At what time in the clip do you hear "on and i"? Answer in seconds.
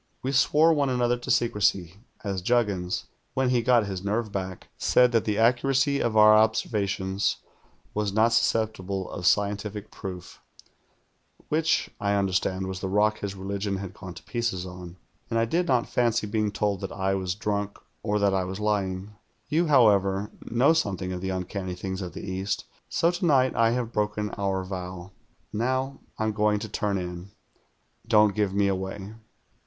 14.65-15.45